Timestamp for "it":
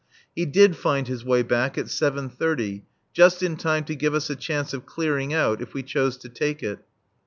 6.63-6.79